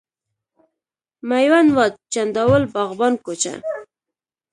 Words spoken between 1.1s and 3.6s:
میوند واټ، چنداول، باغبان کوچه،